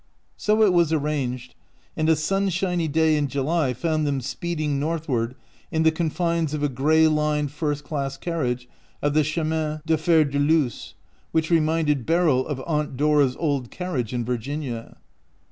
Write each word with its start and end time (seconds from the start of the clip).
So 0.35 0.63
it 0.63 0.73
was 0.73 0.91
arranged, 0.91 1.53
and 1.95 2.09
a 2.09 2.15
sunshiny 2.15 2.87
day 2.87 3.15
in 3.17 3.27
July 3.27 3.71
found 3.75 4.07
them 4.07 4.19
speeding 4.19 4.79
northward 4.79 5.35
in 5.71 5.83
the 5.83 5.91
confines 5.91 6.55
of 6.55 6.63
a 6.63 6.69
gray 6.69 7.07
lined 7.07 7.51
first 7.51 7.83
class 7.83 8.17
carriage 8.17 8.67
of 9.03 9.13
the 9.13 9.23
Chemin 9.23 9.81
de 9.85 9.99
fer 9.99 10.23
de 10.23 10.39
VOust 10.39 10.95
y 10.95 10.99
which 11.33 11.51
re 11.51 11.59
minded 11.59 12.07
Beryl 12.07 12.47
of 12.47 12.63
Aunt 12.65 12.97
Dora's 12.97 13.35
old 13.35 13.69
carriage 13.69 14.11
in 14.11 14.25
Virginia. 14.25 14.97